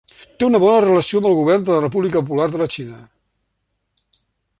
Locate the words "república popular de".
1.83-2.61